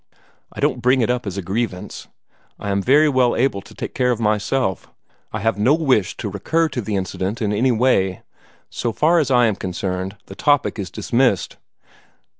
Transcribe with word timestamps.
I 0.51 0.59
don't 0.59 0.81
bring 0.81 1.01
it 1.01 1.11
up 1.11 1.27
as 1.27 1.37
a 1.37 1.43
grievance. 1.43 2.07
I 2.57 2.71
am 2.71 2.81
very 2.81 3.07
well 3.07 3.35
able 3.35 3.61
to 3.61 3.75
take 3.75 3.93
care 3.93 4.09
of 4.09 4.19
myself 4.19 4.89
I 5.31 5.41
have 5.41 5.59
no 5.59 5.75
wish 5.75 6.17
to 6.17 6.27
recur 6.27 6.69
to 6.69 6.81
the 6.81 6.95
incident 6.95 7.39
in 7.39 7.53
any 7.53 7.71
way. 7.71 8.23
So 8.71 8.93
far 8.93 9.19
as 9.19 9.29
I 9.29 9.45
am 9.45 9.55
concerned, 9.55 10.17
the 10.25 10.33
topic 10.33 10.79
is 10.79 10.89
dismissed." 10.89 11.57